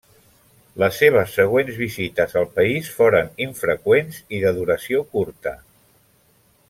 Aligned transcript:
Les 0.83 0.95
seves 1.01 1.35
següents 1.39 1.77
visites 1.81 2.33
al 2.41 2.49
país 2.55 2.89
foren 3.01 3.29
infreqüents 3.47 4.19
i 4.39 4.41
de 4.47 4.55
duració 4.57 5.05
curta. 5.13 5.55